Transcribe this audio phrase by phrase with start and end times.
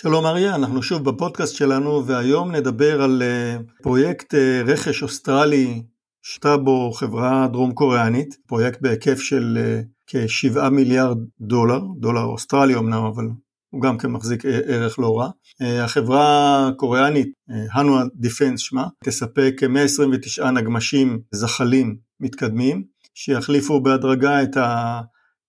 [0.00, 5.82] שלום אריה, אנחנו שוב בפודקאסט שלנו והיום נדבר על uh, פרויקט uh, רכש אוסטרלי
[6.22, 13.04] שזכתה בו חברה דרום קוריאנית, פרויקט בהיקף של uh, כ-7 מיליארד דולר, דולר אוסטרלי אמנם
[13.04, 13.24] אבל
[13.70, 15.30] הוא גם כן מחזיק ערך לא רע.
[15.60, 17.28] החברה הקוריאנית,
[17.72, 22.84] הנואה דיפנס שמה, תספק 129 נגמשים זחלים מתקדמים
[23.14, 24.56] שיחליפו בהדרגה את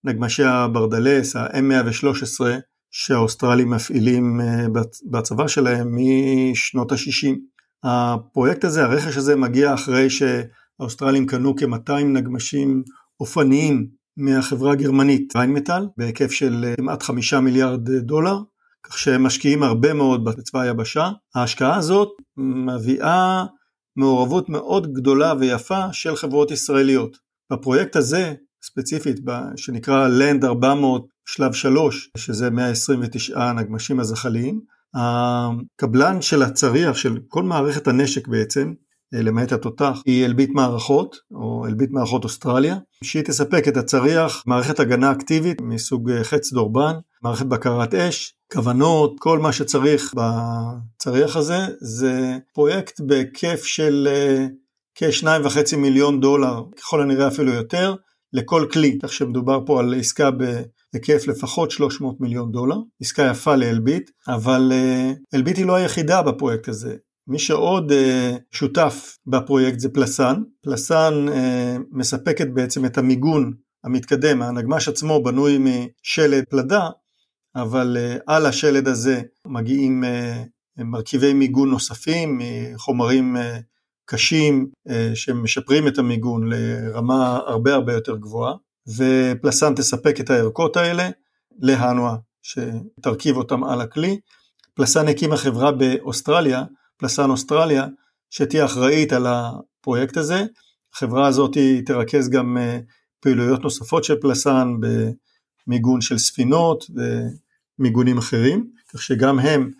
[0.04, 2.40] הנגמשי הברדלס, ה-M113
[2.90, 4.66] שהאוסטרלים מפעילים אה,
[5.10, 7.36] בצבא שלהם משנות ה-60.
[7.84, 12.82] הפרויקט הזה, הרכש הזה מגיע אחרי שהאוסטרלים קנו כ-200 נגמשים
[13.20, 18.38] אופניים מהחברה הגרמנית ריינמטאל בהיקף של אה, כמעט 5 מיליארד דולר,
[18.86, 21.10] כך שהם משקיעים הרבה מאוד בצבא היבשה.
[21.34, 23.44] ההשקעה הזאת מביאה
[23.96, 27.16] מעורבות מאוד גדולה ויפה של חברות ישראליות.
[27.52, 29.20] בפרויקט הזה ספציפית
[29.56, 34.60] שנקרא Land 400 שלב 3 שזה 129 נגמשים הזחליים
[34.94, 38.72] הקבלן של הצריח של כל מערכת הנשק בעצם
[39.12, 45.12] למעט התותח היא אלביט מערכות או אלביט מערכות אוסטרליה שהיא תספק את הצריח מערכת הגנה
[45.12, 53.00] אקטיבית מסוג חץ דורבן מערכת בקרת אש כוונות כל מה שצריך בצריח הזה זה פרויקט
[53.00, 54.46] בהיקף של אה,
[54.94, 57.94] כשניים וחצי מיליון דולר ככל הנראה אפילו יותר
[58.32, 64.10] לכל כלי, כך שמדובר פה על עסקה בהיקף לפחות 300 מיליון דולר, עסקה יפה לאלביט,
[64.28, 66.96] אבל אה, אלביט היא לא היחידה בפרויקט הזה.
[67.30, 67.94] מי שעוד uh,
[68.50, 71.32] שותף בפרויקט זה פלסן, פלסן uh,
[71.90, 73.52] מספקת בעצם את המיגון
[73.84, 76.88] המתקדם, הנגמש עצמו בנוי משלד פלדה,
[77.56, 82.40] אבל uh, על השלד הזה מגיעים uh, מרכיבי מיגון נוספים,
[82.76, 83.40] חומרים uh,
[84.10, 88.54] קשים אה, שמשפרים את המיגון לרמה הרבה הרבה יותר גבוהה
[88.96, 91.08] ופלסן תספק את הערכות האלה
[91.58, 94.20] להנואה שתרכיב אותם על הכלי.
[94.74, 96.64] פלסן הקימה חברה באוסטרליה,
[96.96, 97.86] פלסן אוסטרליה,
[98.30, 100.44] שתהיה אחראית על הפרויקט הזה.
[100.94, 102.78] החברה הזאת תרכז גם אה,
[103.20, 104.74] פעילויות נוספות של פלסן
[105.66, 106.84] במיגון של ספינות
[107.78, 109.70] ומיגונים אחרים, כך שגם הם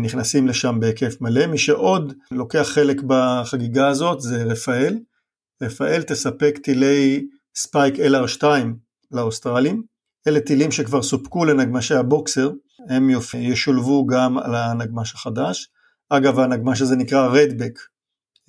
[0.00, 1.46] נכנסים לשם בהיקף מלא.
[1.46, 4.98] מי שעוד לוקח חלק בחגיגה הזאת זה רפאל.
[5.62, 8.44] רפאל תספק טילי ספייק LR2
[9.10, 9.82] לאוסטרלים.
[10.28, 12.50] אלה טילים שכבר סופקו לנגמשי הבוקסר,
[12.88, 15.68] הם ישולבו גם על הנגמש החדש.
[16.08, 17.78] אגב, הנגמש הזה נקרא רדבק,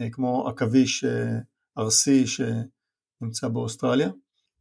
[0.02, 1.38] אה, כמו עכביש אה,
[1.78, 4.10] ארסי שנמצא באוסטרליה.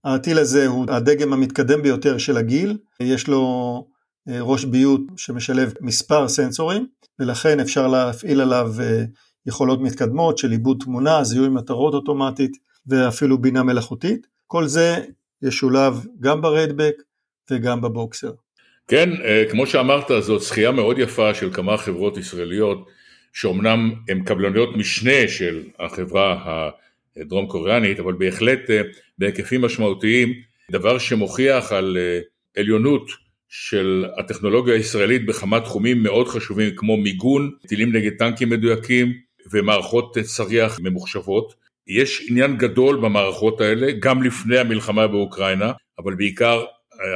[0.04, 3.86] הטיל הזה הוא הדגם המתקדם ביותר של הגיל, יש לו
[4.28, 6.86] ראש ביות שמשלב מספר סנסורים
[7.18, 9.04] ולכן אפשר להפעיל עליו אה,
[9.46, 12.52] יכולות מתקדמות של עיבוד תמונה, זיהוי מטרות אוטומטית
[12.86, 14.26] ואפילו בינה מלאכותית.
[14.46, 14.96] כל זה
[15.42, 16.94] ישולב גם ברדבק
[17.50, 18.32] וגם בבוקסר.
[18.88, 22.88] כן, אה, כמו שאמרת, זאת זכייה מאוד יפה של כמה חברות ישראליות,
[23.32, 26.70] שאומנם הן קבלניות משנה של החברה
[27.16, 28.60] הדרום קוריאנית, אבל בהחלט
[29.18, 30.32] בהיקפים משמעותיים,
[30.70, 31.96] דבר שמוכיח על
[32.56, 33.10] עליונות
[33.54, 39.12] של הטכנולוגיה הישראלית בכמה תחומים מאוד חשובים כמו מיגון, טילים נגד טנקים מדויקים
[39.52, 41.54] ומערכות צריח ממוחשבות.
[41.86, 46.64] יש עניין גדול במערכות האלה, גם לפני המלחמה באוקראינה, אבל בעיקר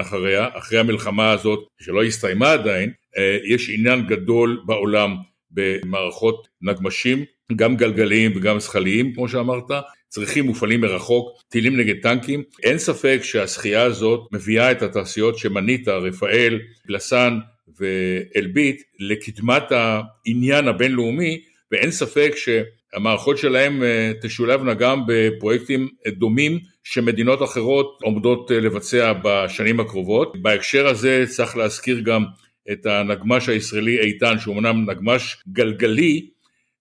[0.00, 5.16] אחריה, אחרי המלחמה הזאת, שלא הסתיימה עדיין, אה, יש עניין גדול בעולם
[5.50, 7.24] במערכות נגמשים,
[7.56, 9.70] גם גלגליים וגם זכליים, כמו שאמרת,
[10.08, 12.42] צריכים מופעלים מרחוק, טילים נגד טנקים.
[12.62, 17.38] אין ספק שהזכייה הזאת מביאה את התעשיות שמנית, רפאל, פלסן
[17.80, 21.40] ואלביט, לקדמת העניין הבינלאומי,
[21.72, 29.80] ואין ספק שהמערכות שלהם אה, תשולבנה גם בפרויקטים דומים שמדינות אחרות עומדות אה, לבצע בשנים
[29.80, 30.42] הקרובות.
[30.42, 32.24] בהקשר הזה צריך להזכיר גם
[32.72, 36.28] את הנגמש הישראלי איתן, שהוא אמנם נגמש גלגלי,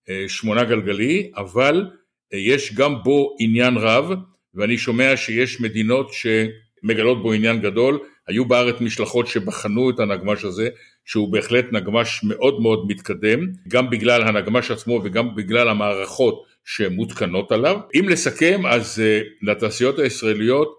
[0.08, 1.86] אה, שמונה גלגלי, אבל
[2.32, 4.10] יש גם בו עניין רב,
[4.54, 7.98] ואני שומע שיש מדינות שמגלות בו עניין גדול,
[8.28, 10.68] היו בארץ משלחות שבחנו את הנגמש הזה,
[11.04, 17.80] שהוא בהחלט נגמש מאוד מאוד מתקדם, גם בגלל הנגמש עצמו וגם בגלל המערכות שמותקנות עליו.
[18.00, 20.78] אם לסכם, אז uh, לתעשיות הישראליות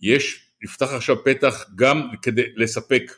[0.00, 3.12] יש, נפתח עכשיו פתח גם כדי לספק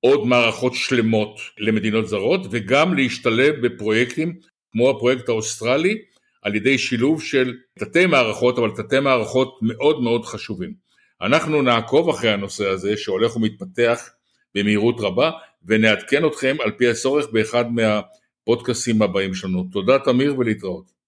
[0.00, 4.34] עוד מערכות שלמות למדינות זרות וגם להשתלב בפרויקטים
[4.72, 5.98] כמו הפרויקט האוסטרלי
[6.44, 10.74] על ידי שילוב של תתי מערכות, אבל תתי מערכות מאוד מאוד חשובים.
[11.22, 14.08] אנחנו נעקוב אחרי הנושא הזה שהולך ומתפתח
[14.54, 15.30] במהירות רבה
[15.64, 19.64] ונעדכן אתכם על פי הצורך באחד מהפודקאסים הבאים שלנו.
[19.72, 20.93] תודה תמיר ולהתראות.